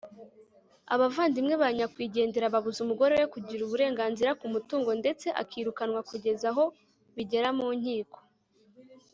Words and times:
abavandimwe 0.93 1.55
ba 1.61 1.67
nyakwigendera 1.77 2.53
babuza 2.53 2.79
umugore 2.85 3.13
we 3.21 3.25
kugira 3.33 3.61
uburenganzira 3.63 4.31
ku 4.39 4.45
mutungo 4.53 4.91
ndetse 5.01 5.27
akirukanwa 5.41 6.01
kugeza 6.09 6.45
aho 6.51 6.63
bigera 7.15 7.49
mu 7.57 7.67
nkiko 7.79 8.19